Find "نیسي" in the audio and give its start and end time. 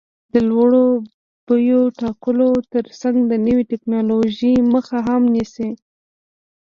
5.35-5.69